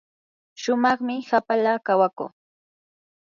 shumaqmi 0.61 1.15
hapala 1.29 1.73
kawakuu. 1.85 2.29